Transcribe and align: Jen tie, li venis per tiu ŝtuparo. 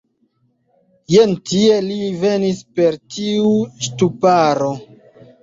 Jen 1.15 1.35
tie, 1.49 1.75
li 1.89 1.97
venis 2.23 2.65
per 2.81 2.99
tiu 3.19 3.53
ŝtuparo. 3.89 4.73